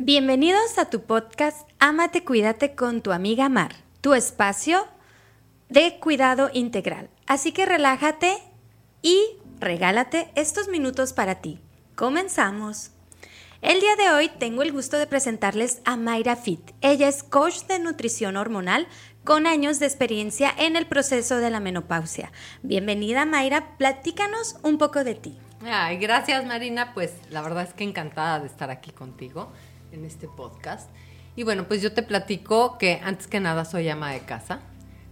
Bienvenidos 0.00 0.78
a 0.78 0.88
tu 0.88 1.02
podcast 1.02 1.68
Ámate, 1.80 2.24
cuídate 2.24 2.76
con 2.76 3.02
tu 3.02 3.10
amiga 3.10 3.48
Mar, 3.48 3.74
tu 4.00 4.14
espacio 4.14 4.86
de 5.68 5.98
cuidado 5.98 6.50
integral. 6.52 7.10
Así 7.26 7.50
que 7.50 7.66
relájate 7.66 8.38
y 9.02 9.20
regálate 9.58 10.30
estos 10.36 10.68
minutos 10.68 11.12
para 11.12 11.40
ti. 11.40 11.58
Comenzamos. 11.96 12.92
El 13.60 13.80
día 13.80 13.96
de 13.96 14.10
hoy 14.10 14.28
tengo 14.38 14.62
el 14.62 14.70
gusto 14.70 14.98
de 14.98 15.08
presentarles 15.08 15.82
a 15.84 15.96
Mayra 15.96 16.36
Fit. 16.36 16.70
Ella 16.80 17.08
es 17.08 17.24
coach 17.24 17.64
de 17.64 17.80
nutrición 17.80 18.36
hormonal 18.36 18.86
con 19.24 19.48
años 19.48 19.80
de 19.80 19.86
experiencia 19.86 20.54
en 20.56 20.76
el 20.76 20.86
proceso 20.86 21.38
de 21.38 21.50
la 21.50 21.58
menopausia. 21.58 22.30
Bienvenida 22.62 23.24
Mayra, 23.24 23.76
platícanos 23.78 24.58
un 24.62 24.78
poco 24.78 25.02
de 25.02 25.16
ti. 25.16 25.36
Ay, 25.64 25.98
gracias 25.98 26.46
Marina, 26.46 26.94
pues 26.94 27.14
la 27.30 27.42
verdad 27.42 27.64
es 27.64 27.74
que 27.74 27.82
encantada 27.82 28.38
de 28.38 28.46
estar 28.46 28.70
aquí 28.70 28.92
contigo 28.92 29.50
en 29.92 30.04
este 30.04 30.28
podcast. 30.28 30.90
Y 31.36 31.44
bueno, 31.44 31.68
pues 31.68 31.82
yo 31.82 31.92
te 31.92 32.02
platico 32.02 32.78
que 32.78 33.00
antes 33.02 33.26
que 33.26 33.40
nada 33.40 33.64
soy 33.64 33.88
ama 33.88 34.10
de 34.12 34.20
casa, 34.20 34.60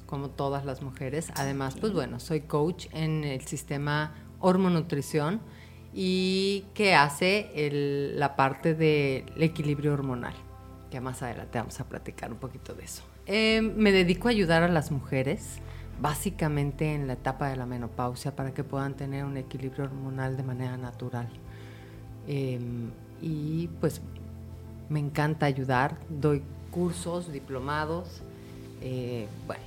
como 0.07 0.31
todas 0.31 0.65
las 0.65 0.83
mujeres. 0.83 1.31
Además, 1.37 1.77
pues 1.81 1.93
bueno, 1.93 2.21
soy 2.21 2.41
coach 2.43 2.87
en 2.93 3.25
el 3.25 3.43
sistema 3.43 4.15
hormonutrición 4.41 5.41
y 5.93 6.65
que 6.75 6.95
hace 6.95 7.51
la 8.17 8.37
parte 8.37 8.75
del 8.75 9.43
equilibrio 9.43 9.93
hormonal, 9.93 10.35
que 10.91 11.01
más 11.01 11.23
adelante 11.23 11.59
vamos 11.59 11.79
a 11.81 11.89
platicar 11.89 12.33
un 12.33 12.39
poquito 12.39 12.75
de 12.75 12.85
eso. 12.85 13.03
Eh, 13.27 13.61
me 13.61 13.93
dedico 13.93 14.29
a 14.29 14.31
ayudar 14.31 14.63
a 14.63 14.69
las 14.69 14.91
mujeres, 14.91 15.59
básicamente 16.01 16.95
en 16.95 17.07
la 17.07 17.15
etapa 17.15 17.49
de 17.49 17.57
la 17.57 17.67
menopausia, 17.67 18.37
para 18.37 18.53
que 18.53 18.63
puedan 18.63 18.95
tener 18.95 19.25
un 19.25 19.37
equilibrio 19.37 19.85
hormonal 19.85 20.37
de 20.37 20.43
manera 20.43 20.77
natural. 20.77 21.29
Em, 22.29 22.91
y 23.23 23.69
pues 23.81 24.01
me 24.89 25.01
encanta 25.01 25.47
ayudar, 25.47 25.97
doy 26.09 26.43
cursos, 26.71 27.33
diplomados, 27.33 28.23
eh, 28.81 29.27
bueno, 29.47 29.65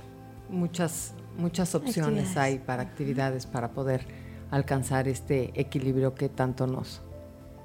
muchas, 0.48 1.12
muchas 1.36 1.74
opciones 1.74 2.36
hay 2.36 2.58
para 2.58 2.82
actividades 2.82 3.46
para 3.46 3.70
poder 3.70 4.04
alcanzar 4.50 5.08
este 5.08 5.52
equilibrio 5.60 6.14
que 6.14 6.28
tanto 6.28 6.66
nos 6.66 7.02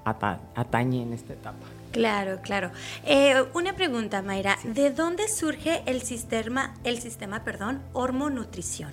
atañe 0.04 1.02
en 1.02 1.14
esta 1.14 1.34
etapa. 1.34 1.66
Claro, 1.92 2.40
claro. 2.42 2.72
Eh, 3.06 3.44
una 3.54 3.74
pregunta, 3.74 4.22
Mayra. 4.22 4.58
¿De 4.64 4.92
dónde 4.92 5.28
surge 5.28 5.82
el 5.86 6.02
sistema, 6.02 6.76
el 6.84 7.00
sistema, 7.00 7.44
perdón, 7.44 7.82
hormonutrición? 7.94 8.92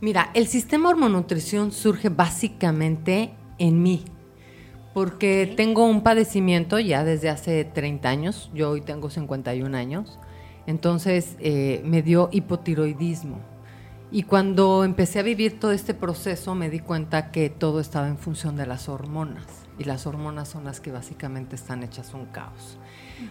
Mira, 0.00 0.30
el 0.34 0.46
sistema 0.46 0.90
hormonutrición 0.90 1.72
surge 1.72 2.10
básicamente 2.10 3.32
en 3.58 3.82
mí 3.82 4.04
porque 4.94 5.52
tengo 5.56 5.86
un 5.86 6.02
padecimiento 6.02 6.78
ya 6.78 7.04
desde 7.04 7.30
hace 7.30 7.64
30 7.64 8.08
años, 8.08 8.50
yo 8.54 8.70
hoy 8.70 8.80
tengo 8.80 9.10
51 9.10 9.76
años, 9.76 10.18
entonces 10.66 11.36
eh, 11.40 11.80
me 11.84 12.02
dio 12.02 12.28
hipotiroidismo. 12.32 13.38
Y 14.14 14.24
cuando 14.24 14.84
empecé 14.84 15.20
a 15.20 15.22
vivir 15.22 15.58
todo 15.58 15.72
este 15.72 15.94
proceso 15.94 16.54
me 16.54 16.68
di 16.68 16.80
cuenta 16.80 17.30
que 17.30 17.48
todo 17.48 17.80
estaba 17.80 18.08
en 18.08 18.18
función 18.18 18.56
de 18.56 18.66
las 18.66 18.90
hormonas. 18.90 19.46
Y 19.78 19.84
las 19.84 20.06
hormonas 20.06 20.48
son 20.48 20.64
las 20.64 20.80
que 20.80 20.92
básicamente 20.92 21.56
están 21.56 21.82
hechas 21.82 22.12
un 22.12 22.26
caos. 22.26 22.76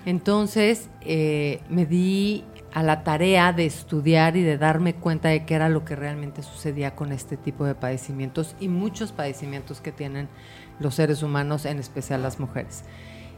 Entonces 0.07 0.89
eh, 1.01 1.61
me 1.69 1.85
di 1.85 2.43
a 2.73 2.83
la 2.83 3.03
tarea 3.03 3.53
de 3.53 3.65
estudiar 3.65 4.37
y 4.37 4.43
de 4.43 4.57
darme 4.57 4.95
cuenta 4.95 5.29
de 5.29 5.45
qué 5.45 5.55
era 5.55 5.69
lo 5.69 5.85
que 5.85 5.95
realmente 5.95 6.43
sucedía 6.43 6.95
con 6.95 7.11
este 7.11 7.37
tipo 7.37 7.65
de 7.65 7.75
padecimientos 7.75 8.55
y 8.59 8.67
muchos 8.67 9.11
padecimientos 9.11 9.81
que 9.81 9.91
tienen 9.91 10.29
los 10.79 10.95
seres 10.95 11.23
humanos, 11.23 11.65
en 11.65 11.79
especial 11.79 12.21
las 12.21 12.39
mujeres. 12.39 12.83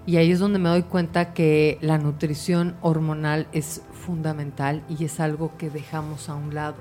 Y 0.05 0.17
ahí 0.17 0.31
es 0.31 0.39
donde 0.39 0.59
me 0.59 0.69
doy 0.69 0.83
cuenta 0.83 1.33
que 1.33 1.77
la 1.81 1.97
nutrición 1.97 2.75
hormonal 2.81 3.47
es 3.53 3.81
fundamental 3.91 4.83
y 4.89 5.05
es 5.05 5.19
algo 5.19 5.57
que 5.57 5.69
dejamos 5.69 6.29
a 6.29 6.35
un 6.35 6.53
lado. 6.53 6.75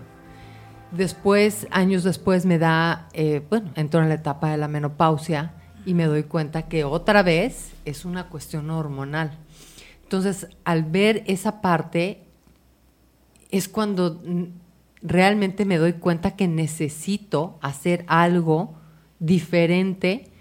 Después, 0.91 1.67
años 1.71 2.05
después, 2.05 2.45
me 2.45 2.59
da, 2.59 3.09
eh, 3.13 3.43
bueno, 3.49 3.71
entro 3.77 4.03
en 4.03 4.09
la 4.09 4.17
etapa 4.17 4.51
de 4.51 4.59
la 4.59 4.69
menopausia 4.69 5.55
y 5.87 5.95
me 5.95 6.05
doy 6.05 6.25
cuenta 6.25 6.63
que 6.63 6.85
otra 6.85 7.23
vez 7.23 7.73
es 7.85 8.05
una 8.05 8.29
cuestión 8.29 8.71
hormonal. 8.71 9.39
Entonces, 10.03 10.49
al 10.65 10.83
ver 10.83 11.23
esa 11.27 11.63
parte, 11.63 12.27
es 13.53 13.69
cuando 13.69 14.21
realmente 15.03 15.65
me 15.65 15.77
doy 15.77 15.93
cuenta 15.93 16.35
que 16.35 16.49
necesito 16.49 17.59
hacer 17.61 18.05
algo 18.09 18.75
diferente 19.21 20.33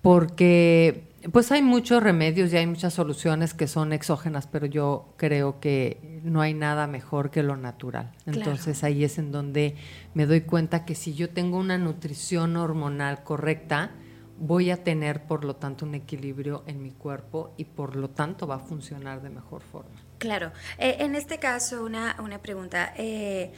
porque 0.00 1.02
pues 1.32 1.50
hay 1.50 1.60
muchos 1.60 2.02
remedios 2.02 2.52
y 2.52 2.56
hay 2.56 2.66
muchas 2.66 2.94
soluciones 2.94 3.52
que 3.52 3.66
son 3.66 3.92
exógenas, 3.92 4.46
pero 4.46 4.66
yo 4.66 5.12
creo 5.16 5.58
que 5.58 6.20
no 6.22 6.40
hay 6.40 6.54
nada 6.54 6.86
mejor 6.86 7.30
que 7.30 7.42
lo 7.42 7.56
natural. 7.56 8.12
Entonces 8.26 8.84
ahí 8.84 9.02
es 9.02 9.18
en 9.18 9.32
donde 9.32 9.74
me 10.14 10.26
doy 10.26 10.42
cuenta 10.42 10.84
que 10.84 10.94
si 10.94 11.14
yo 11.14 11.30
tengo 11.30 11.58
una 11.58 11.78
nutrición 11.78 12.56
hormonal 12.56 13.24
correcta, 13.24 13.90
voy 14.38 14.70
a 14.70 14.82
tener 14.82 15.26
por 15.26 15.44
lo 15.44 15.56
tanto 15.56 15.84
un 15.84 15.94
equilibrio 15.94 16.62
en 16.66 16.82
mi 16.82 16.90
cuerpo 16.90 17.54
y 17.56 17.64
por 17.64 17.96
lo 17.96 18.10
tanto 18.10 18.46
va 18.46 18.56
a 18.56 18.60
funcionar 18.60 19.22
de 19.22 19.30
mejor 19.30 19.62
forma. 19.62 19.90
Claro. 20.18 20.52
Eh, 20.78 20.96
en 21.00 21.14
este 21.14 21.38
caso, 21.38 21.84
una, 21.84 22.16
una 22.22 22.40
pregunta. 22.40 22.92
Eh, 22.96 23.52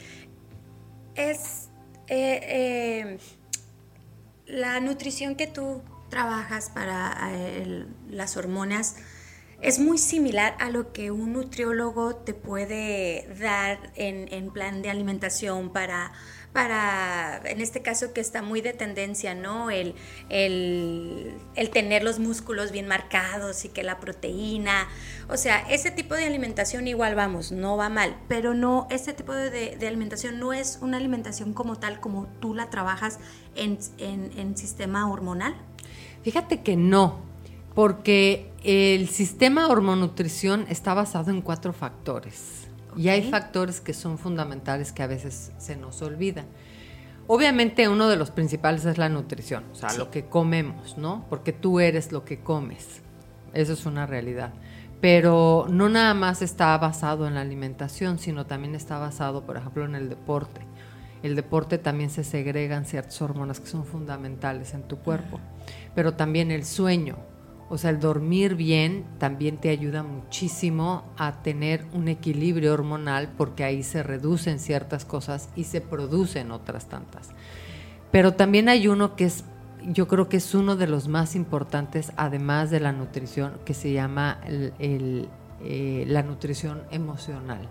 es 1.15 1.69
eh, 2.07 3.17
la 4.45 4.79
nutrición 4.79 5.35
que 5.35 5.47
tú 5.47 5.81
trabajas 6.09 6.69
para 6.69 7.31
las 8.09 8.35
hormonas 8.35 8.95
es 9.61 9.79
muy 9.79 9.97
similar 9.97 10.55
a 10.59 10.69
lo 10.69 10.93
que 10.93 11.11
un 11.11 11.33
nutriólogo 11.33 12.15
te 12.15 12.33
puede 12.33 13.27
dar 13.39 13.91
en, 13.95 14.49
plan 14.51 14.81
de 14.81 14.89
alimentación 14.89 15.71
para, 15.71 16.13
para, 16.53 17.41
en 17.45 17.61
este 17.61 17.81
caso 17.81 18.11
que 18.13 18.21
está 18.21 18.41
muy 18.41 18.61
de 18.61 18.73
tendencia, 18.73 19.35
¿no? 19.35 19.69
El, 19.69 19.95
el, 20.29 21.69
tener 21.71 22.03
los 22.03 22.19
músculos 22.19 22.71
bien 22.71 22.87
marcados 22.87 23.65
y 23.65 23.69
que 23.69 23.83
la 23.83 23.99
proteína, 23.99 24.87
o 25.29 25.37
sea, 25.37 25.59
ese 25.69 25.91
tipo 25.91 26.15
de 26.15 26.25
alimentación 26.25 26.87
igual 26.87 27.13
vamos, 27.15 27.51
no 27.51 27.77
va 27.77 27.89
mal, 27.89 28.17
pero 28.27 28.53
no, 28.53 28.87
ese 28.89 29.13
tipo 29.13 29.33
de, 29.33 29.77
alimentación 29.87 30.39
no 30.39 30.53
es 30.53 30.79
una 30.81 30.97
alimentación 30.97 31.53
como 31.53 31.77
tal 31.77 31.99
como 31.99 32.27
tú 32.39 32.55
la 32.55 32.69
trabajas 32.69 33.19
en, 33.55 33.77
en 33.99 34.57
sistema 34.57 35.09
hormonal. 35.09 35.55
Fíjate 36.23 36.61
que 36.61 36.75
no, 36.75 37.19
porque 37.75 38.51
el 38.63 39.07
sistema 39.07 39.67
hormonutrición 39.67 40.65
está 40.69 40.93
basado 40.93 41.29
en 41.31 41.41
cuatro 41.41 41.73
factores. 41.73 42.68
Y 42.95 43.09
hay 43.09 43.29
factores 43.29 43.81
que 43.81 43.93
son 43.93 44.17
fundamentales 44.17 44.91
que 44.91 45.03
a 45.03 45.07
veces 45.07 45.51
se 45.57 45.75
nos 45.75 46.01
olvidan. 46.01 46.45
Obviamente 47.27 47.87
uno 47.87 48.07
de 48.07 48.15
los 48.15 48.31
principales 48.31 48.85
es 48.85 48.97
la 48.97 49.09
nutrición, 49.09 49.63
o 49.71 49.75
sea, 49.75 49.93
lo 49.93 50.09
que 50.09 50.25
comemos, 50.25 50.97
¿no? 50.97 51.25
Porque 51.29 51.53
tú 51.53 51.79
eres 51.79 52.11
lo 52.11 52.25
que 52.25 52.39
comes. 52.39 53.01
Eso 53.53 53.73
es 53.73 53.85
una 53.85 54.07
realidad. 54.07 54.53
Pero 54.99 55.67
no 55.69 55.89
nada 55.89 56.13
más 56.13 56.41
está 56.41 56.77
basado 56.77 57.27
en 57.27 57.35
la 57.35 57.41
alimentación, 57.41 58.17
sino 58.17 58.45
también 58.45 58.75
está 58.75 58.97
basado, 58.97 59.45
por 59.45 59.57
ejemplo, 59.57 59.85
en 59.85 59.95
el 59.95 60.09
deporte. 60.09 60.61
El 61.21 61.35
deporte 61.35 61.77
también 61.77 62.09
se 62.09 62.23
segregan 62.23 62.85
ciertas 62.85 63.21
hormonas 63.21 63.59
que 63.59 63.67
son 63.67 63.85
fundamentales 63.85 64.73
en 64.73 64.83
tu 64.83 64.97
cuerpo 64.97 65.39
pero 65.95 66.13
también 66.13 66.51
el 66.51 66.65
sueño. 66.65 67.17
O 67.69 67.77
sea, 67.77 67.91
el 67.91 67.99
dormir 67.99 68.55
bien 68.55 69.05
también 69.19 69.57
te 69.57 69.69
ayuda 69.69 70.01
muchísimo 70.01 71.03
a 71.17 71.43
tener 71.43 71.85
un 71.93 72.07
equilibrio 72.07 72.73
hormonal 72.73 73.29
porque 73.37 73.63
ahí 73.63 73.83
se 73.83 74.01
reducen 74.01 74.57
ciertas 74.57 75.05
cosas 75.05 75.49
y 75.55 75.65
se 75.65 75.79
producen 75.79 76.51
otras 76.51 76.87
tantas. 76.87 77.29
Pero 78.11 78.33
también 78.33 78.69
hay 78.69 78.87
uno 78.87 79.15
que 79.15 79.25
es, 79.25 79.43
yo 79.83 80.07
creo 80.07 80.29
que 80.29 80.37
es 80.37 80.55
uno 80.55 80.75
de 80.75 80.87
los 80.87 81.07
más 81.07 81.35
importantes, 81.35 82.11
además 82.17 82.71
de 82.71 82.79
la 82.79 82.91
nutrición, 82.91 83.59
que 83.65 83.75
se 83.75 83.93
llama 83.93 84.39
eh, 84.47 86.05
la 86.07 86.23
nutrición 86.23 86.81
emocional. 86.89 87.69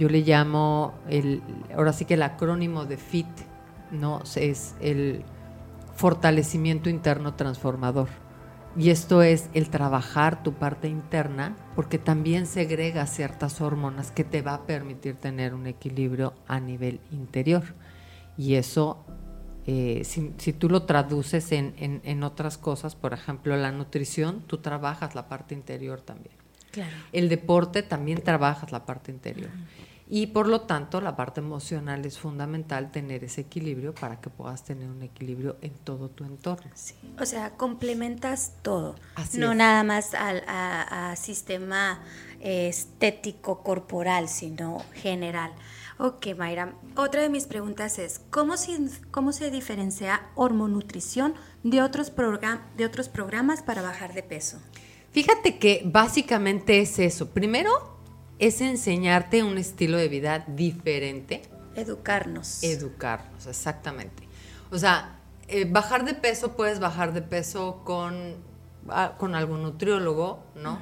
Yo 0.00 0.08
le 0.08 0.22
llamo, 0.22 0.94
el, 1.08 1.42
ahora 1.76 1.92
sí 1.92 2.06
que 2.06 2.14
el 2.14 2.22
acrónimo 2.22 2.86
de 2.86 2.96
FIT, 2.96 3.28
¿no? 3.92 4.20
Es 4.34 4.74
el 4.80 5.22
fortalecimiento 5.94 6.90
interno 6.90 7.34
transformador. 7.34 8.08
Y 8.76 8.88
esto 8.88 9.22
es 9.22 9.50
el 9.52 9.68
trabajar 9.68 10.42
tu 10.42 10.54
parte 10.54 10.88
interna 10.88 11.56
porque 11.76 11.98
también 11.98 12.46
segrega 12.46 13.06
ciertas 13.06 13.60
hormonas 13.60 14.10
que 14.10 14.24
te 14.24 14.40
va 14.40 14.54
a 14.54 14.66
permitir 14.66 15.16
tener 15.16 15.52
un 15.52 15.66
equilibrio 15.66 16.32
a 16.46 16.58
nivel 16.58 17.00
interior. 17.10 17.62
Y 18.38 18.54
eso, 18.54 19.04
eh, 19.66 20.02
si, 20.04 20.52
tú 20.54 20.70
lo 20.70 20.84
traduces 20.84 21.52
en, 21.52 22.22
otras 22.22 22.56
cosas, 22.56 22.96
por 22.96 23.12
ejemplo, 23.12 23.54
la 23.56 23.72
nutrición, 23.72 24.42
tú 24.46 24.58
trabajas 24.58 25.14
la 25.14 25.28
parte 25.28 25.54
interior 25.54 26.00
también. 26.00 26.34
El 27.12 27.28
deporte 27.28 27.82
también 27.82 28.22
trabajas 28.22 28.72
la 28.72 28.86
parte 28.86 29.12
interior. 29.12 29.50
Y 30.08 30.28
por 30.28 30.48
lo 30.48 30.62
tanto, 30.62 31.00
la 31.00 31.16
parte 31.16 31.40
emocional 31.40 32.04
es 32.04 32.18
fundamental 32.18 32.90
tener 32.90 33.24
ese 33.24 33.42
equilibrio 33.42 33.94
para 33.94 34.20
que 34.20 34.30
puedas 34.30 34.64
tener 34.64 34.88
un 34.88 35.02
equilibrio 35.02 35.56
en 35.62 35.72
todo 35.72 36.08
tu 36.08 36.24
entorno. 36.24 36.70
Sí. 36.74 36.94
O 37.18 37.24
sea, 37.24 37.50
complementas 37.56 38.54
todo. 38.62 38.96
no 39.34 39.54
nada 39.54 39.84
más 39.84 40.14
al 40.14 40.42
a, 40.46 41.14
sistema 41.16 42.02
estético 42.40 43.62
corporal, 43.62 44.28
sino 44.28 44.82
general. 44.94 45.52
Ok, 45.98 46.28
Mayra. 46.36 46.74
Otra 46.96 47.22
de 47.22 47.28
mis 47.28 47.46
preguntas 47.46 47.98
es, 47.98 48.20
¿cómo 48.30 48.56
se, 48.56 48.78
cómo 49.10 49.32
se 49.32 49.50
diferencia 49.50 50.22
hormonutrición 50.34 51.34
de 51.62 51.80
otros, 51.80 52.12
de 52.76 52.84
otros 52.86 53.08
programas 53.08 53.62
para 53.62 53.82
bajar 53.82 54.12
de 54.12 54.22
peso? 54.22 54.58
Fíjate 55.12 55.58
que 55.58 55.82
básicamente 55.84 56.80
es 56.80 56.98
eso. 56.98 57.30
Primero, 57.30 57.91
es 58.42 58.60
enseñarte 58.60 59.44
un 59.44 59.56
estilo 59.56 59.96
de 59.98 60.08
vida 60.08 60.44
diferente. 60.48 61.42
Educarnos. 61.76 62.64
Educarnos, 62.64 63.46
exactamente. 63.46 64.24
O 64.72 64.78
sea, 64.78 65.20
eh, 65.46 65.64
bajar 65.64 66.04
de 66.04 66.14
peso, 66.14 66.56
puedes 66.56 66.80
bajar 66.80 67.12
de 67.12 67.22
peso 67.22 67.82
con, 67.84 68.34
ah, 68.88 69.14
con 69.16 69.36
algún 69.36 69.62
nutriólogo, 69.62 70.42
¿no? 70.56 70.80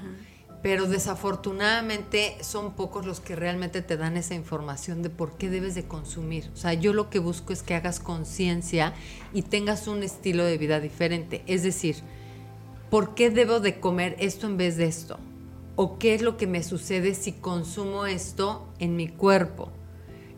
Pero 0.63 0.87
desafortunadamente 0.87 2.39
son 2.41 2.73
pocos 2.73 3.05
los 3.05 3.21
que 3.21 3.37
realmente 3.37 3.83
te 3.83 3.99
dan 3.99 4.17
esa 4.17 4.35
información 4.35 5.03
de 5.03 5.11
por 5.11 5.37
qué 5.37 5.51
debes 5.51 5.75
de 5.75 5.85
consumir. 5.85 6.51
O 6.55 6.57
sea, 6.57 6.73
yo 6.73 6.95
lo 6.95 7.11
que 7.11 7.19
busco 7.19 7.53
es 7.53 7.63
que 7.63 7.75
hagas 7.75 8.01
conciencia 8.01 8.95
y 9.35 9.43
tengas 9.43 9.87
un 9.87 10.03
estilo 10.03 10.47
de 10.47 10.57
vida 10.57 10.81
diferente. 10.81 11.43
Es 11.47 11.63
decir, 11.63 11.97
¿por 12.89 13.15
qué 13.15 13.29
debo 13.29 13.61
de 13.61 13.81
comer 13.81 14.17
esto 14.19 14.47
en 14.47 14.57
vez 14.57 14.79
de 14.79 14.87
esto? 14.87 15.19
Qué 15.99 16.15
es 16.15 16.23
lo 16.23 16.37
que 16.37 16.47
me 16.47 16.63
sucede 16.63 17.15
si 17.15 17.33
consumo 17.33 18.07
esto 18.07 18.69
en 18.79 18.97
mi 18.97 19.09
cuerpo. 19.09 19.71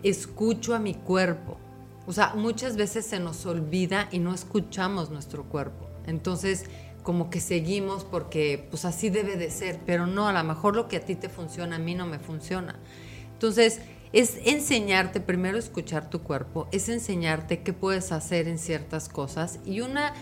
Escucho 0.02 0.74
a 0.74 0.78
mi 0.78 0.94
cuerpo. 0.94 1.58
O 2.06 2.12
sea, 2.12 2.34
muchas 2.34 2.76
veces 2.76 3.06
se 3.06 3.20
nos 3.20 3.44
olvida 3.46 4.08
y 4.12 4.18
no 4.18 4.34
escuchamos 4.34 5.10
nuestro 5.10 5.44
cuerpo. 5.44 5.88
Entonces, 6.06 6.64
como 7.02 7.28
que 7.30 7.40
seguimos 7.40 8.04
porque 8.04 8.66
pues 8.70 8.84
así 8.84 9.10
debe 9.10 9.36
de 9.36 9.50
ser, 9.50 9.80
pero 9.84 10.06
no, 10.06 10.28
a 10.28 10.32
lo 10.32 10.44
mejor 10.44 10.76
lo 10.76 10.86
que 10.88 10.98
a 10.98 11.04
ti 11.04 11.16
te 11.16 11.28
funciona, 11.28 11.76
a 11.76 11.80
mí 11.80 11.94
no 11.94 12.06
me 12.06 12.18
funciona. 12.18 12.76
Entonces, 13.32 13.80
es 14.12 14.38
enseñarte 14.44 15.20
primero 15.20 15.58
escuchar 15.58 16.10
tu 16.10 16.22
cuerpo, 16.22 16.68
es 16.70 16.88
enseñarte 16.88 17.62
qué 17.62 17.72
puedes 17.72 18.12
hacer 18.12 18.46
en 18.46 18.58
ciertas 18.58 19.08
cosas 19.08 19.58
y 19.64 19.80
una 19.80 20.14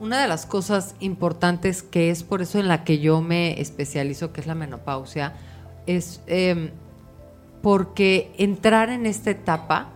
una 0.00 0.20
de 0.20 0.28
las 0.28 0.46
cosas 0.46 0.94
importantes 1.00 1.82
que 1.82 2.10
es 2.10 2.22
por 2.22 2.42
eso 2.42 2.58
en 2.58 2.68
la 2.68 2.84
que 2.84 2.98
yo 2.98 3.20
me 3.20 3.60
especializo, 3.60 4.32
que 4.32 4.40
es 4.40 4.46
la 4.46 4.54
menopausia, 4.54 5.34
es 5.86 6.20
em, 6.26 6.70
porque 7.62 8.34
entrar 8.38 8.90
en 8.90 9.06
esta 9.06 9.30
etapa 9.30 9.88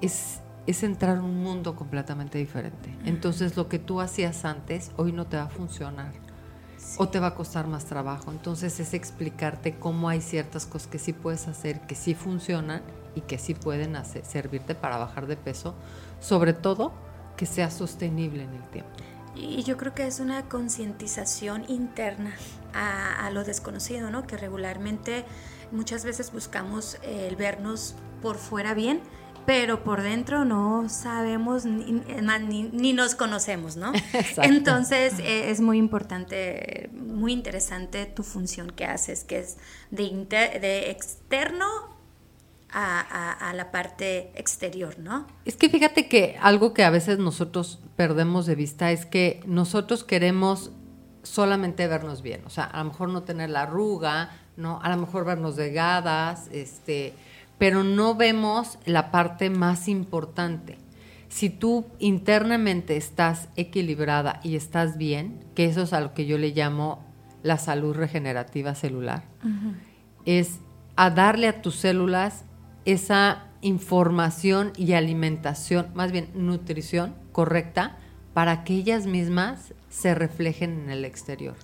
es, 0.00 0.40
es 0.66 0.82
entrar 0.82 1.18
en 1.18 1.24
un 1.24 1.42
mundo 1.42 1.76
completamente 1.76 2.38
diferente. 2.38 2.94
Entonces 3.04 3.56
lo 3.56 3.68
que 3.68 3.78
tú 3.78 4.00
hacías 4.00 4.44
antes 4.44 4.90
hoy 4.96 5.12
no 5.12 5.26
te 5.26 5.36
va 5.36 5.44
a 5.44 5.48
funcionar 5.48 6.12
o 6.98 7.08
te 7.08 7.20
va 7.20 7.28
a 7.28 7.34
costar 7.34 7.66
más 7.66 7.84
trabajo. 7.84 8.30
Entonces 8.30 8.80
es 8.80 8.94
explicarte 8.94 9.76
cómo 9.76 10.08
hay 10.08 10.20
ciertas 10.20 10.66
cosas 10.66 10.88
que 10.88 10.98
sí 10.98 11.12
puedes 11.12 11.48
hacer, 11.48 11.80
que 11.82 11.94
sí 11.94 12.14
funcionan 12.14 12.82
y 13.14 13.22
que 13.22 13.38
sí 13.38 13.54
pueden 13.54 13.96
hacer, 13.96 14.24
servirte 14.24 14.74
para 14.74 14.96
bajar 14.96 15.26
de 15.26 15.36
peso, 15.36 15.74
sobre 16.20 16.52
todo 16.52 16.92
que 17.36 17.46
sea 17.46 17.70
sostenible 17.70 18.44
en 18.44 18.54
el 18.54 18.62
tiempo. 18.70 18.90
Y 19.34 19.62
yo 19.64 19.76
creo 19.76 19.94
que 19.94 20.06
es 20.06 20.20
una 20.20 20.48
concientización 20.48 21.64
interna 21.68 22.34
a, 22.72 23.30
lo 23.30 23.44
desconocido, 23.44 24.10
¿no? 24.10 24.26
Que 24.26 24.36
regularmente 24.36 25.24
muchas 25.72 26.04
veces 26.04 26.32
buscamos 26.32 26.98
el 27.02 27.36
vernos 27.36 27.94
por 28.22 28.36
fuera 28.36 28.74
bien, 28.74 29.00
pero 29.46 29.84
por 29.84 30.02
dentro 30.02 30.44
no 30.44 30.88
sabemos 30.88 31.64
ni, 31.64 32.02
ni, 32.72 32.92
nos 32.92 33.14
conocemos, 33.14 33.76
¿no? 33.76 33.92
Entonces 34.42 35.18
eh, 35.18 35.50
es 35.50 35.60
muy 35.60 35.78
importante, 35.78 36.90
muy 36.92 37.32
interesante 37.32 38.06
tu 38.06 38.22
función 38.22 38.70
que 38.70 38.86
haces, 38.86 39.24
que 39.24 39.40
es 39.40 39.58
de, 39.90 40.26
de 40.60 40.90
externo 40.90 41.93
a, 42.74 43.52
la 43.54 43.70
parte 43.70 44.32
exterior, 44.34 44.98
¿no? 44.98 45.26
Es 45.44 45.56
que 45.56 45.68
fíjate 45.68 46.08
que 46.08 46.36
algo 46.40 46.74
que 46.74 46.82
a 46.82 46.90
veces 46.90 47.18
nosotros 47.18 47.78
perdemos 47.96 48.46
de 48.46 48.56
vista 48.56 48.90
es 48.90 49.06
que 49.06 49.40
nosotros 49.46 50.02
queremos 50.02 50.72
solamente 51.22 51.86
vernos 51.86 52.20
bien, 52.20 52.42
o 52.44 52.50
sea, 52.50 52.64
a 52.64 52.78
lo 52.82 52.90
mejor 52.90 53.08
no 53.10 53.22
tener 53.22 53.50
la 53.50 53.62
arruga, 53.62 54.30
no, 54.56 54.80
a 54.82 54.88
lo 54.90 54.96
mejor 54.96 55.24
vernos 55.24 55.56
delgadas, 55.56 56.48
este, 56.52 57.14
pero 57.58 57.84
no 57.84 58.14
vemos 58.14 58.78
la 58.84 59.10
parte 59.10 59.50
más 59.50 59.88
importante. 59.88 60.78
Si 61.28 61.50
tú 61.50 61.86
internamente 61.98 62.96
estás 62.96 63.48
equilibrada 63.56 64.40
y 64.42 64.56
estás 64.56 64.98
bien, 64.98 65.44
que 65.54 65.64
eso 65.64 65.82
es 65.82 65.92
a 65.92 66.00
lo 66.00 66.12
que 66.12 66.26
yo 66.26 66.38
le 66.38 66.50
llamo 66.50 67.04
la 67.42 67.58
salud 67.58 67.94
regenerativa 67.94 68.74
celular, 68.74 69.24
es 70.24 70.58
a 70.96 71.10
darle 71.10 71.48
a 71.48 71.62
tus 71.62 71.76
células 71.76 72.44
esa 72.84 73.46
información 73.60 74.72
y 74.76 74.92
alimentación, 74.92 75.88
más 75.94 76.12
bien 76.12 76.28
nutrición 76.34 77.14
correcta, 77.32 77.96
para 78.34 78.64
que 78.64 78.74
ellas 78.74 79.06
mismas 79.06 79.74
se 79.88 80.14
reflejen 80.14 80.80
en 80.80 80.90
el 80.90 81.04
exterior. 81.04 81.54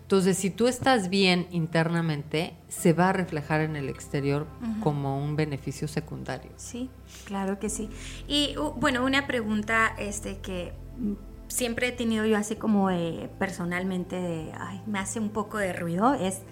Entonces, 0.00 0.36
si 0.36 0.50
tú 0.50 0.68
estás 0.68 1.08
bien 1.08 1.46
internamente, 1.50 2.54
se 2.68 2.92
va 2.92 3.08
a 3.08 3.12
reflejar 3.12 3.62
en 3.62 3.76
el 3.76 3.88
exterior 3.88 4.46
como 4.82 5.22
un 5.22 5.36
beneficio 5.36 5.88
secundario. 5.88 6.50
Sí, 6.56 6.90
claro 7.24 7.58
que 7.58 7.70
sí. 7.70 7.88
Y 8.28 8.54
bueno, 8.76 9.04
una 9.04 9.26
pregunta 9.26 9.94
este 9.98 10.38
que 10.38 10.74
siempre 11.48 11.88
he 11.88 11.92
tenido 11.92 12.26
yo 12.26 12.36
así 12.36 12.56
como 12.56 12.88
personalmente, 13.38 14.52
ay, 14.58 14.82
me 14.86 14.98
hace 14.98 15.18
un 15.18 15.30
poco 15.30 15.58
de 15.58 15.72
ruido, 15.72 16.14
es, 16.14 16.42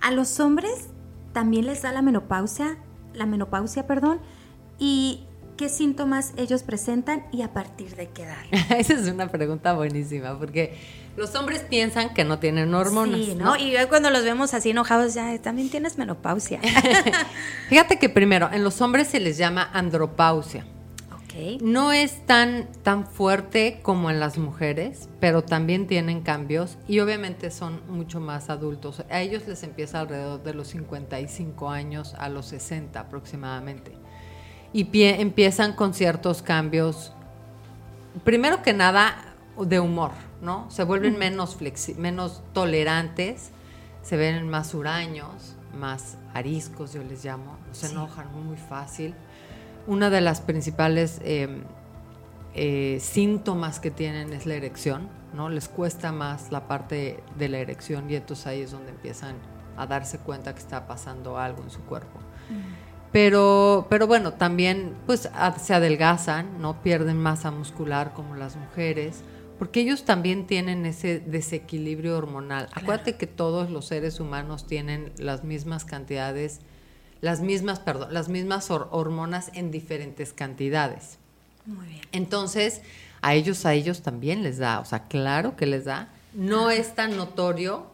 ¿a 0.00 0.10
los 0.12 0.38
hombres 0.40 0.88
también 1.32 1.66
les 1.66 1.82
da 1.82 1.92
la 1.92 2.02
menopausia? 2.02 2.78
La 3.14 3.26
menopausia, 3.26 3.86
perdón, 3.86 4.20
y 4.78 5.24
qué 5.56 5.68
síntomas 5.68 6.32
ellos 6.36 6.62
presentan 6.62 7.24
y 7.32 7.42
a 7.42 7.52
partir 7.52 7.96
de 7.96 8.08
qué 8.08 8.22
edad. 8.22 8.38
Esa 8.78 8.94
es 8.94 9.08
una 9.08 9.28
pregunta 9.28 9.74
buenísima, 9.74 10.38
porque 10.38 10.78
los 11.16 11.34
hombres 11.34 11.62
piensan 11.68 12.14
que 12.14 12.24
no 12.24 12.38
tienen 12.38 12.72
hormonas. 12.72 13.18
Sí, 13.18 13.34
¿no? 13.34 13.56
Y 13.56 13.74
cuando 13.88 14.08
los 14.10 14.22
vemos 14.22 14.54
así 14.54 14.70
enojados, 14.70 15.14
ya 15.14 15.36
también 15.42 15.68
tienes 15.68 15.98
menopausia. 15.98 16.60
Fíjate 17.68 17.98
que 17.98 18.08
primero, 18.08 18.48
en 18.52 18.62
los 18.62 18.80
hombres 18.80 19.08
se 19.08 19.18
les 19.20 19.36
llama 19.36 19.68
andropausia. 19.72 20.64
No 21.60 21.92
es 21.92 22.26
tan, 22.26 22.68
tan 22.82 23.06
fuerte 23.06 23.80
como 23.82 24.10
en 24.10 24.18
las 24.18 24.38
mujeres, 24.38 25.08
pero 25.20 25.42
también 25.42 25.86
tienen 25.86 26.22
cambios 26.22 26.78
y 26.88 26.98
obviamente 27.00 27.50
son 27.50 27.80
mucho 27.88 28.18
más 28.18 28.50
adultos. 28.50 29.04
A 29.10 29.20
ellos 29.20 29.46
les 29.46 29.62
empieza 29.62 30.00
alrededor 30.00 30.42
de 30.42 30.54
los 30.54 30.68
55 30.68 31.70
años 31.70 32.14
a 32.18 32.28
los 32.28 32.46
60 32.46 32.98
aproximadamente. 32.98 33.92
Y 34.72 34.88
empiezan 34.92 35.74
con 35.74 35.94
ciertos 35.94 36.42
cambios, 36.42 37.12
primero 38.24 38.62
que 38.62 38.72
nada, 38.72 39.36
de 39.58 39.80
humor, 39.80 40.12
¿no? 40.42 40.70
Se 40.70 40.84
vuelven 40.84 41.18
menos, 41.18 41.56
menos 41.96 42.42
tolerantes, 42.52 43.50
se 44.02 44.16
ven 44.16 44.48
más 44.48 44.74
huraños, 44.74 45.56
más 45.78 46.18
ariscos, 46.34 46.92
yo 46.92 47.02
les 47.02 47.24
llamo, 47.24 47.56
se 47.72 47.86
enojan 47.86 48.26
muy 48.44 48.56
fácil 48.56 49.14
una 49.88 50.10
de 50.10 50.20
las 50.20 50.42
principales 50.42 51.18
em, 51.24 51.62
eh, 52.54 52.98
síntomas 53.00 53.80
que 53.80 53.90
tienen 53.90 54.34
es 54.34 54.44
la 54.44 54.54
erección, 54.54 55.08
¿no? 55.34 55.48
Les 55.48 55.66
cuesta 55.68 56.12
más 56.12 56.52
la 56.52 56.68
parte 56.68 57.24
de 57.38 57.48
la 57.48 57.58
erección 57.58 58.10
y 58.10 58.14
entonces 58.14 58.46
ahí 58.46 58.60
es 58.60 58.70
donde 58.70 58.90
empiezan 58.90 59.36
a 59.78 59.86
darse 59.86 60.18
cuenta 60.18 60.52
que 60.52 60.58
está 60.58 60.86
pasando 60.86 61.38
algo 61.38 61.62
en 61.62 61.70
su 61.70 61.80
cuerpo. 61.80 62.20
Pero, 63.12 63.86
pero 63.88 64.06
bueno, 64.06 64.34
también 64.34 64.94
pues 65.06 65.30
se 65.58 65.74
adelgazan, 65.74 66.60
no 66.60 66.82
pierden 66.82 67.16
masa 67.16 67.50
muscular 67.50 68.12
como 68.12 68.34
las 68.34 68.56
mujeres, 68.56 69.22
porque 69.58 69.80
ellos 69.80 70.04
también 70.04 70.46
tienen 70.46 70.84
ese 70.84 71.18
desequilibrio 71.20 72.18
hormonal. 72.18 72.68
Acuérdate 72.74 73.16
que 73.16 73.26
todos 73.26 73.70
los 73.70 73.86
seres 73.86 74.20
humanos 74.20 74.66
tienen 74.66 75.12
las 75.16 75.44
mismas 75.44 75.86
cantidades 75.86 76.60
las 77.20 77.40
mismas, 77.40 77.80
perdón, 77.80 78.12
las 78.12 78.28
mismas 78.28 78.70
hormonas 78.70 79.50
en 79.54 79.70
diferentes 79.70 80.32
cantidades. 80.32 81.18
Muy 81.66 81.86
bien. 81.86 82.00
Entonces, 82.12 82.82
a 83.20 83.34
ellos, 83.34 83.66
a 83.66 83.74
ellos 83.74 84.02
también 84.02 84.42
les 84.42 84.58
da, 84.58 84.80
o 84.80 84.84
sea, 84.84 85.08
claro 85.08 85.56
que 85.56 85.66
les 85.66 85.84
da. 85.84 86.08
No 86.32 86.70
es 86.70 86.94
tan 86.94 87.16
notorio, 87.16 87.86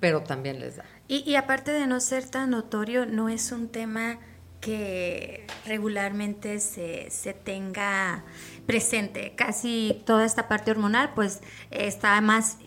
pero 0.00 0.22
también 0.22 0.60
les 0.60 0.76
da. 0.76 0.84
Y, 1.08 1.28
y, 1.28 1.34
aparte 1.36 1.72
de 1.72 1.86
no 1.86 2.00
ser 2.00 2.26
tan 2.28 2.50
notorio, 2.50 3.06
no 3.06 3.28
es 3.28 3.52
un 3.52 3.68
tema 3.68 4.18
que 4.62 5.44
regularmente 5.66 6.60
se, 6.60 7.10
tenga 7.44 8.22
presente. 8.64 9.34
Casi 9.36 10.00
toda 10.06 10.24
esta 10.24 10.46
parte 10.46 10.70
hormonal 10.70 11.12
pues 11.14 11.40
está 11.72 12.18
más, 12.20 12.58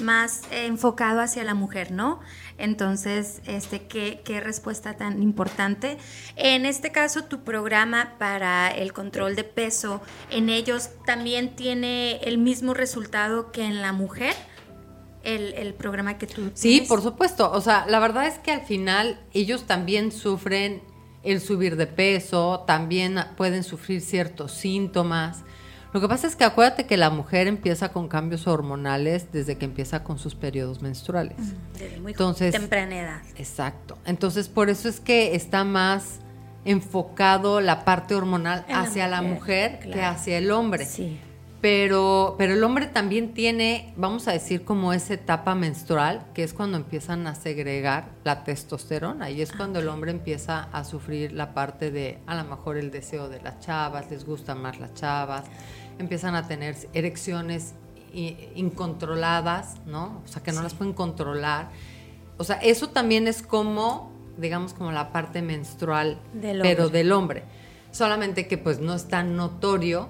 más 0.00 0.42
enfocado 0.50 1.20
hacia 1.20 1.44
la 1.44 1.54
mujer, 1.54 1.92
¿no? 1.92 2.20
Entonces, 2.58 3.40
este, 3.46 3.82
¿qué, 3.86 4.20
¿qué, 4.24 4.40
respuesta 4.40 4.96
tan 4.96 5.22
importante. 5.22 5.98
En 6.36 6.66
este 6.66 6.92
caso, 6.92 7.24
tu 7.24 7.42
programa 7.42 8.14
para 8.18 8.70
el 8.70 8.92
control 8.92 9.34
de 9.34 9.44
peso, 9.44 10.00
en 10.30 10.48
ellos 10.48 10.90
también 11.04 11.56
tiene 11.56 12.18
el 12.18 12.38
mismo 12.38 12.72
resultado 12.74 13.50
que 13.50 13.64
en 13.64 13.82
la 13.82 13.92
mujer. 13.92 14.34
El, 15.24 15.54
el, 15.54 15.72
programa 15.72 16.18
que 16.18 16.26
tú 16.26 16.50
tienes. 16.50 16.60
Sí, 16.60 16.82
por 16.82 17.00
supuesto. 17.00 17.50
O 17.50 17.62
sea, 17.62 17.86
la 17.88 17.98
verdad 17.98 18.26
es 18.26 18.38
que 18.38 18.50
al 18.50 18.60
final 18.60 19.18
ellos 19.32 19.66
también 19.66 20.12
sufren 20.12 20.82
el 21.22 21.40
subir 21.40 21.76
de 21.76 21.86
peso, 21.86 22.62
también 22.66 23.18
pueden 23.36 23.64
sufrir 23.64 24.02
ciertos 24.02 24.52
síntomas. 24.52 25.42
Lo 25.94 26.00
que 26.00 26.08
pasa 26.08 26.26
es 26.26 26.34
que 26.34 26.42
acuérdate 26.42 26.86
que 26.86 26.96
la 26.96 27.08
mujer 27.08 27.46
empieza 27.46 27.92
con 27.92 28.08
cambios 28.08 28.48
hormonales 28.48 29.30
desde 29.30 29.56
que 29.56 29.64
empieza 29.64 30.02
con 30.02 30.18
sus 30.18 30.34
periodos 30.34 30.82
menstruales. 30.82 31.36
Desde 31.78 32.00
muy 32.00 32.10
Entonces, 32.10 32.50
temprana 32.50 32.98
edad. 32.98 33.22
Exacto. 33.36 33.96
Entonces, 34.04 34.48
por 34.48 34.70
eso 34.70 34.88
es 34.88 34.98
que 34.98 35.36
está 35.36 35.62
más 35.62 36.18
enfocado 36.64 37.60
la 37.60 37.84
parte 37.84 38.16
hormonal 38.16 38.66
hacia 38.68 39.06
la 39.06 39.22
mujer, 39.22 39.78
que 39.78 40.02
hacia 40.02 40.36
el 40.38 40.50
hombre. 40.50 40.84
Sí. 40.84 41.16
Pero, 41.60 42.34
pero 42.36 42.54
el 42.54 42.64
hombre 42.64 42.86
también 42.86 43.32
tiene, 43.32 43.94
vamos 43.96 44.26
a 44.26 44.32
decir, 44.32 44.64
como 44.64 44.92
esa 44.92 45.14
etapa 45.14 45.54
menstrual, 45.54 46.26
que 46.34 46.42
es 46.42 46.52
cuando 46.52 46.76
empiezan 46.76 47.26
a 47.26 47.36
segregar 47.36 48.08
la 48.24 48.42
testosterona. 48.44 49.30
Y 49.30 49.40
es 49.40 49.52
ah, 49.52 49.54
cuando 49.56 49.78
el 49.78 49.88
hombre 49.88 50.10
empieza 50.10 50.64
a 50.72 50.84
sufrir 50.84 51.32
la 51.32 51.54
parte 51.54 51.90
de, 51.90 52.18
a 52.26 52.34
lo 52.34 52.44
mejor, 52.44 52.76
el 52.78 52.90
deseo 52.90 53.28
de 53.28 53.40
las 53.40 53.60
chavas, 53.60 54.10
les 54.10 54.26
gustan 54.26 54.60
más 54.60 54.78
las 54.78 54.92
chavas, 54.92 55.44
empiezan 55.98 56.34
a 56.34 56.46
tener 56.46 56.76
erecciones 56.92 57.74
incontroladas, 58.12 59.76
¿no? 59.86 60.22
O 60.24 60.28
sea, 60.28 60.42
que 60.42 60.52
no 60.52 60.62
las 60.62 60.74
pueden 60.74 60.92
controlar. 60.94 61.70
O 62.38 62.44
sea, 62.44 62.56
eso 62.56 62.88
también 62.90 63.26
es 63.26 63.42
como, 63.42 64.12
digamos, 64.36 64.72
como 64.72 64.92
la 64.92 65.12
parte 65.12 65.42
menstrual, 65.42 66.20
pero 66.62 66.88
del 66.88 67.12
hombre. 67.12 67.44
Solamente 67.90 68.46
que 68.46 68.58
pues 68.58 68.80
no 68.80 68.94
es 68.94 69.08
tan 69.08 69.36
notorio 69.36 70.08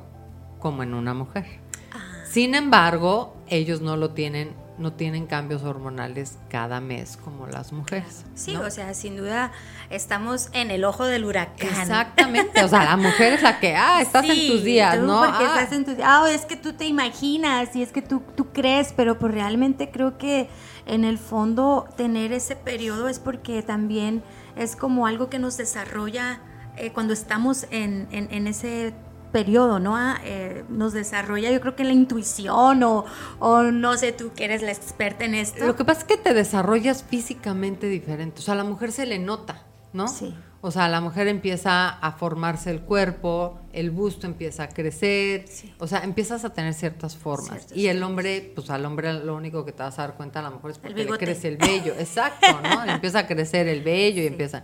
como 0.58 0.82
en 0.82 0.94
una 0.94 1.14
mujer. 1.14 1.44
Ah. 1.92 2.24
Sin 2.26 2.54
embargo, 2.54 3.36
ellos 3.48 3.80
no 3.80 3.96
lo 3.96 4.10
tienen, 4.10 4.52
no 4.76 4.92
tienen 4.92 5.26
cambios 5.26 5.62
hormonales 5.62 6.36
cada 6.48 6.80
mes 6.80 7.16
como 7.16 7.46
las 7.46 7.72
mujeres. 7.72 8.24
Sí, 8.34 8.56
o 8.56 8.70
sea, 8.70 8.92
sin 8.94 9.16
duda 9.16 9.52
estamos 9.88 10.48
en 10.52 10.70
el 10.70 10.84
ojo 10.84 11.04
del 11.04 11.24
huracán. 11.24 11.68
Exactamente, 11.68 12.62
o 12.64 12.68
sea, 12.68 12.84
la 12.84 12.96
mujer 12.96 13.34
es 13.34 13.42
la 13.42 13.60
que, 13.60 13.76
ah, 13.76 14.00
estás 14.00 14.24
en 14.24 14.48
tus 14.48 14.64
días, 14.64 14.98
¿no? 14.98 15.20
Porque 15.20 15.44
ah. 15.44 15.60
estás 15.60 15.72
en 15.72 15.84
tus 15.84 15.94
ah, 16.02 16.26
es 16.30 16.44
que 16.44 16.56
tú 16.56 16.72
te 16.72 16.86
imaginas 16.86 17.74
y 17.76 17.82
es 17.82 17.92
que 17.92 18.02
tú, 18.02 18.22
tú 18.36 18.52
crees, 18.52 18.92
pero 18.92 19.18
pues 19.18 19.32
realmente 19.32 19.90
creo 19.90 20.18
que 20.18 20.48
en 20.86 21.04
el 21.04 21.18
fondo 21.18 21.88
tener 21.96 22.32
ese 22.32 22.56
periodo 22.56 23.08
es 23.08 23.18
porque 23.18 23.62
también 23.62 24.22
es 24.56 24.76
como 24.76 25.06
algo 25.06 25.30
que 25.30 25.38
nos 25.38 25.56
desarrolla 25.56 26.40
eh, 26.76 26.90
cuando 26.92 27.12
estamos 27.12 27.66
en, 27.70 28.08
en, 28.10 28.28
en 28.32 28.48
ese 28.48 28.94
periodo, 29.34 29.80
¿no? 29.80 29.96
Ah, 29.96 30.20
eh, 30.22 30.64
nos 30.68 30.92
desarrolla, 30.92 31.50
yo 31.50 31.60
creo 31.60 31.74
que 31.74 31.82
la 31.82 31.92
intuición 31.92 32.84
o, 32.84 33.04
o, 33.40 33.62
no 33.62 33.96
sé, 33.96 34.12
tú 34.12 34.30
que 34.32 34.44
eres 34.44 34.62
la 34.62 34.70
experta 34.70 35.24
en 35.24 35.34
esto. 35.34 35.66
Lo 35.66 35.74
que 35.74 35.84
pasa 35.84 36.02
es 36.02 36.06
que 36.06 36.16
te 36.16 36.32
desarrollas 36.32 37.02
físicamente 37.02 37.88
diferente, 37.88 38.38
o 38.38 38.42
sea, 38.42 38.54
a 38.54 38.56
la 38.56 38.62
mujer 38.62 38.92
se 38.92 39.06
le 39.06 39.18
nota, 39.18 39.64
¿no? 39.92 40.06
Sí. 40.06 40.32
O 40.60 40.70
sea, 40.70 40.88
la 40.88 41.00
mujer 41.00 41.26
empieza 41.26 41.88
a 41.88 42.12
formarse 42.12 42.70
el 42.70 42.82
cuerpo, 42.82 43.58
el 43.72 43.90
busto 43.90 44.28
empieza 44.28 44.62
a 44.62 44.68
crecer, 44.68 45.46
o 45.78 45.88
sea, 45.88 46.04
empiezas 46.04 46.44
a 46.44 46.50
tener 46.54 46.72
ciertas 46.72 47.16
formas. 47.16 47.66
y 47.74 47.88
el 47.88 48.00
hombre, 48.04 48.52
pues 48.54 48.70
al 48.70 48.86
hombre 48.86 49.12
lo 49.14 49.34
único 49.34 49.64
que 49.64 49.72
te 49.72 49.82
vas 49.82 49.98
a 49.98 50.02
dar 50.02 50.16
cuenta 50.16 50.38
a 50.38 50.42
lo 50.42 50.52
mejor 50.52 50.70
es 50.70 50.78
porque 50.78 51.04
le 51.04 51.18
crece 51.18 51.48
el 51.48 51.56
vello, 51.56 51.92
exacto, 51.98 52.46
¿no? 52.62 52.84
empieza 52.84 53.18
a 53.18 53.26
crecer 53.26 53.66
el 53.66 53.82
vello 53.82 54.22
y 54.22 54.26
empieza. 54.26 54.62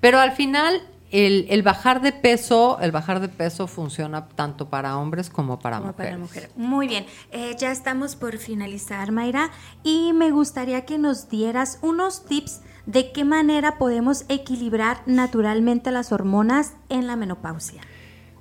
Pero 0.00 0.20
al 0.20 0.30
final 0.30 0.80
el, 1.12 1.62
bajar 1.62 2.00
de 2.00 2.12
peso, 2.12 2.78
el 2.80 2.90
bajar 2.90 3.20
de 3.20 3.28
peso 3.28 3.66
funciona 3.66 4.28
tanto 4.28 4.68
para 4.70 4.96
hombres 4.96 5.28
como 5.28 5.58
para 5.58 5.80
mujeres. 5.80 6.50
Muy 6.56 6.88
bien, 6.88 7.04
eh, 7.30 7.54
ya 7.58 7.70
estamos 7.70 8.16
por 8.16 8.38
finalizar, 8.38 9.12
Mayra, 9.12 9.50
y 9.84 10.12
me 10.14 10.30
gustaría 10.30 10.86
que 10.86 10.98
nos 10.98 11.28
dieras 11.28 11.78
unos 11.82 12.24
tips 12.24 12.62
de 12.86 13.12
qué 13.12 13.24
manera 13.24 13.78
podemos 13.78 14.24
equilibrar 14.28 15.02
naturalmente 15.06 15.90
las 15.90 16.12
hormonas 16.12 16.74
en 16.88 17.06
la 17.06 17.16
menopausia. 17.16 17.82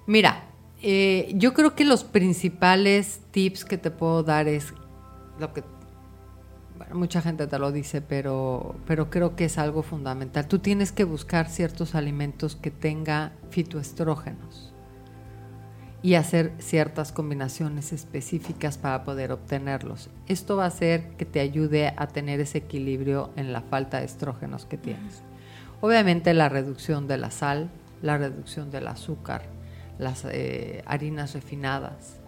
Mira, 0.07 0.45
eh, 0.81 1.31
yo 1.35 1.53
creo 1.53 1.75
que 1.75 1.83
los 1.83 2.03
principales 2.03 3.19
tips 3.31 3.65
que 3.65 3.77
te 3.77 3.91
puedo 3.91 4.23
dar 4.23 4.47
es 4.47 4.73
lo 5.39 5.53
que 5.53 5.63
mucha 6.93 7.21
gente 7.21 7.47
te 7.47 7.59
lo 7.59 7.71
dice, 7.71 8.01
pero, 8.01 8.75
pero 8.85 9.09
creo 9.09 9.35
que 9.35 9.45
es 9.45 9.57
algo 9.57 9.83
fundamental. 9.83 10.47
Tú 10.47 10.59
tienes 10.59 10.91
que 10.91 11.03
buscar 11.03 11.49
ciertos 11.49 11.95
alimentos 11.95 12.55
que 12.55 12.71
tenga 12.71 13.33
fitoestrógenos 13.49 14.71
y 16.03 16.15
hacer 16.15 16.53
ciertas 16.59 17.11
combinaciones 17.11 17.93
específicas 17.93 18.77
para 18.77 19.03
poder 19.03 19.31
obtenerlos. 19.31 20.09
Esto 20.27 20.57
va 20.57 20.63
a 20.63 20.67
hacer 20.67 21.09
que 21.17 21.25
te 21.25 21.39
ayude 21.39 21.93
a 21.95 22.07
tener 22.07 22.39
ese 22.39 22.59
equilibrio 22.59 23.31
en 23.35 23.53
la 23.53 23.61
falta 23.61 23.99
de 23.99 24.05
estrógenos 24.05 24.65
que 24.65 24.77
tienes. 24.77 25.21
Obviamente 25.79 26.33
la 26.33 26.49
reducción 26.49 27.07
de 27.07 27.17
la 27.17 27.31
sal, 27.31 27.69
la 28.01 28.17
reducción 28.17 28.71
del 28.71 28.87
azúcar, 28.87 29.43
las 29.99 30.25
eh, 30.25 30.83
harinas 30.85 31.33
refinadas, 31.33 32.20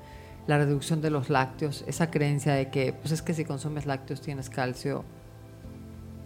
la 0.47 0.57
reducción 0.57 1.01
de 1.01 1.09
los 1.09 1.29
lácteos, 1.29 1.83
esa 1.87 2.11
creencia 2.11 2.53
de 2.53 2.69
que, 2.69 2.93
pues 2.93 3.11
es 3.11 3.21
que 3.21 3.33
si 3.33 3.45
consumes 3.45 3.85
lácteos 3.85 4.21
tienes 4.21 4.49
calcio, 4.49 5.03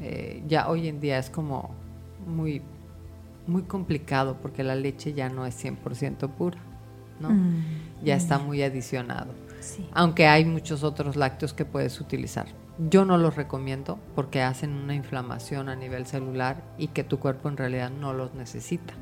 eh, 0.01 0.43
ya 0.47 0.69
hoy 0.69 0.87
en 0.87 0.99
día 0.99 1.17
es 1.19 1.29
como 1.29 1.75
muy, 2.25 2.61
muy 3.45 3.63
complicado 3.63 4.37
porque 4.41 4.63
la 4.63 4.75
leche 4.75 5.13
ya 5.13 5.29
no 5.29 5.45
es 5.45 5.63
100% 5.63 6.29
pura, 6.29 6.57
¿no? 7.19 7.29
Mm, 7.29 7.63
ya 8.03 8.15
está 8.15 8.39
mm. 8.39 8.45
muy 8.45 8.63
adicionado. 8.63 9.33
Aunque 9.91 10.27
hay 10.27 10.45
muchos 10.45 10.83
otros 10.83 11.15
lácteos 11.15 11.53
que 11.53 11.65
puedes 11.65 11.99
utilizar. 11.99 12.47
Yo 12.89 13.05
no 13.05 13.17
los 13.17 13.35
recomiendo 13.35 13.97
porque 14.15 14.41
hacen 14.41 14.71
una 14.71 14.93
inflamación 14.93 15.67
a 15.67 15.75
nivel 15.75 16.05
celular 16.05 16.63
y 16.77 16.89
que 16.89 17.03
tu 17.03 17.19
cuerpo 17.19 17.49
en 17.49 17.57
realidad 17.57 17.89
no 17.89 18.13
los 18.13 18.35
necesita. 18.35 18.93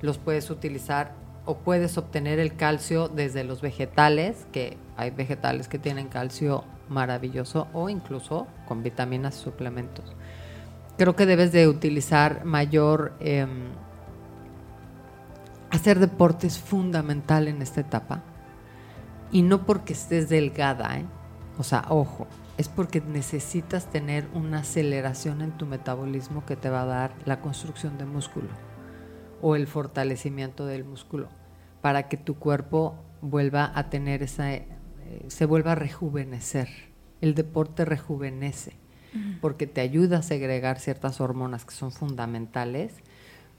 Los 0.00 0.18
puedes 0.18 0.50
utilizar 0.50 1.14
o 1.48 1.56
puedes 1.56 1.96
obtener 1.96 2.38
el 2.40 2.56
calcio 2.56 3.08
desde 3.08 3.42
los 3.42 3.62
vegetales, 3.62 4.46
que 4.52 4.76
hay 4.98 5.10
vegetales 5.10 5.66
que 5.66 5.78
tienen 5.78 6.08
calcio 6.08 6.62
maravilloso 6.90 7.68
o 7.72 7.88
incluso 7.88 8.46
con 8.66 8.82
vitaminas 8.82 9.38
y 9.38 9.44
suplementos. 9.44 10.14
Creo 10.98 11.16
que 11.16 11.24
debes 11.24 11.50
de 11.50 11.66
utilizar 11.66 12.44
mayor... 12.44 13.14
Em, 13.20 13.70
hacer 15.70 16.00
deporte 16.00 16.46
es 16.46 16.58
fundamental 16.58 17.48
en 17.48 17.62
esta 17.62 17.80
etapa. 17.80 18.22
Y 19.32 19.40
no 19.40 19.64
porque 19.64 19.94
estés 19.94 20.28
delgada, 20.28 20.98
¿eh? 20.98 21.06
o 21.56 21.62
sea, 21.62 21.86
ojo, 21.88 22.26
es 22.58 22.68
porque 22.68 23.00
necesitas 23.00 23.86
tener 23.86 24.28
una 24.34 24.58
aceleración 24.58 25.40
en 25.40 25.52
tu 25.52 25.64
metabolismo 25.64 26.44
que 26.44 26.56
te 26.56 26.68
va 26.68 26.82
a 26.82 26.86
dar 26.86 27.12
la 27.24 27.40
construcción 27.40 27.96
de 27.96 28.04
músculo 28.04 28.67
o 29.42 29.56
el 29.56 29.66
fortalecimiento 29.66 30.66
del 30.66 30.84
músculo 30.84 31.28
para 31.80 32.08
que 32.08 32.16
tu 32.16 32.36
cuerpo 32.36 32.96
vuelva 33.20 33.72
a 33.74 33.90
tener 33.90 34.22
esa, 34.22 34.54
eh, 34.54 34.66
se 35.28 35.46
vuelva 35.46 35.72
a 35.72 35.74
rejuvenecer. 35.74 36.68
El 37.20 37.34
deporte 37.34 37.84
rejuvenece 37.84 38.76
porque 39.40 39.66
te 39.66 39.80
ayuda 39.80 40.18
a 40.18 40.22
segregar 40.22 40.78
ciertas 40.78 41.20
hormonas 41.20 41.64
que 41.64 41.74
son 41.74 41.90
fundamentales, 41.92 42.94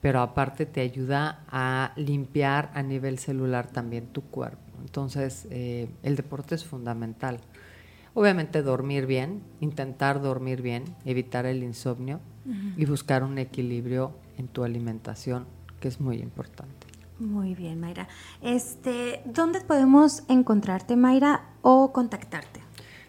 pero 0.01 0.21
aparte 0.21 0.65
te 0.65 0.81
ayuda 0.81 1.43
a 1.49 1.91
limpiar 1.95 2.71
a 2.73 2.83
nivel 2.83 3.19
celular 3.19 3.67
también 3.67 4.07
tu 4.07 4.21
cuerpo. 4.21 4.59
Entonces, 4.81 5.47
eh, 5.49 5.89
el 6.03 6.15
deporte 6.15 6.55
es 6.55 6.65
fundamental. 6.65 7.39
Obviamente 8.13 8.61
dormir 8.61 9.05
bien, 9.05 9.41
intentar 9.59 10.21
dormir 10.21 10.61
bien, 10.61 10.83
evitar 11.05 11.45
el 11.45 11.63
insomnio 11.63 12.19
y 12.75 12.85
buscar 12.85 13.23
un 13.23 13.37
equilibrio 13.37 14.13
en 14.37 14.47
tu 14.47 14.63
alimentación, 14.63 15.45
que 15.79 15.87
es 15.87 15.99
muy 15.99 16.17
importante. 16.17 16.87
Muy 17.19 17.53
bien, 17.53 17.79
Mayra. 17.79 18.07
Este, 18.41 19.21
¿dónde 19.25 19.59
podemos 19.61 20.23
encontrarte, 20.29 20.95
Mayra, 20.95 21.43
o 21.61 21.91
contactarte? 21.91 22.61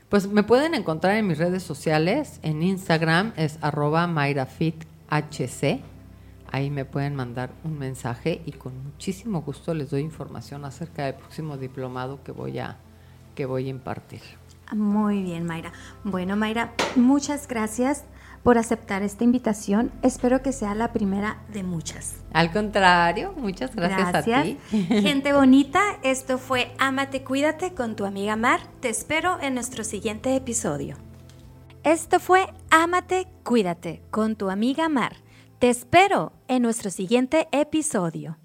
Pues 0.08 0.26
me 0.26 0.42
pueden 0.42 0.74
encontrar 0.74 1.14
en 1.14 1.28
mis 1.28 1.38
redes 1.38 1.62
sociales. 1.62 2.40
En 2.42 2.62
Instagram 2.62 3.32
es 3.36 3.58
arroba 3.60 4.08
MayraFitHC. 4.08 5.80
Ahí 6.50 6.70
me 6.70 6.84
pueden 6.84 7.14
mandar 7.14 7.50
un 7.62 7.78
mensaje 7.78 8.42
y 8.44 8.50
con 8.50 8.72
muchísimo 8.82 9.42
gusto 9.42 9.72
les 9.72 9.90
doy 9.90 10.00
información 10.00 10.64
acerca 10.64 11.04
del 11.04 11.14
próximo 11.14 11.56
diplomado 11.56 12.24
que 12.24 12.32
voy 12.32 12.58
a, 12.58 12.76
que 13.36 13.46
voy 13.46 13.66
a 13.66 13.70
impartir. 13.70 14.22
Muy 14.72 15.22
bien, 15.22 15.46
Mayra. 15.46 15.72
Bueno, 16.02 16.34
Mayra, 16.34 16.72
muchas 16.96 17.46
gracias 17.46 18.04
por 18.42 18.58
aceptar 18.58 19.02
esta 19.02 19.24
invitación. 19.24 19.92
Espero 20.02 20.42
que 20.42 20.52
sea 20.52 20.74
la 20.74 20.92
primera 20.92 21.38
de 21.52 21.62
muchas. 21.62 22.16
Al 22.32 22.52
contrario, 22.52 23.34
muchas 23.36 23.74
gracias, 23.74 24.14
a 24.14 24.42
ti. 24.42 24.58
Gente 24.70 25.32
bonita, 25.32 25.80
esto 26.02 26.38
fue 26.38 26.72
Ámate, 26.78 27.22
cuídate 27.22 27.74
con 27.74 27.96
tu 27.96 28.04
amiga 28.04 28.36
Mar. 28.36 28.60
Te 28.80 28.88
espero 28.88 29.38
en 29.40 29.54
nuestro 29.54 29.84
siguiente 29.84 30.34
episodio. 30.34 30.96
Esto 31.82 32.20
fue 32.20 32.46
Ámate, 32.70 33.26
cuídate 33.42 34.02
con 34.10 34.36
tu 34.36 34.50
amiga 34.50 34.88
Mar. 34.88 35.16
Te 35.58 35.68
espero 35.68 36.32
en 36.48 36.62
nuestro 36.62 36.90
siguiente 36.90 37.48
episodio. 37.52 38.39